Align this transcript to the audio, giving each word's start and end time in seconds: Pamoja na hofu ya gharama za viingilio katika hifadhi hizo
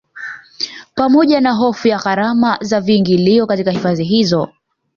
Pamoja 0.95 1.41
na 1.41 1.51
hofu 1.51 1.87
ya 1.87 1.97
gharama 1.99 2.57
za 2.61 2.81
viingilio 2.81 3.47
katika 3.47 3.71
hifadhi 3.71 4.03
hizo 4.03 4.51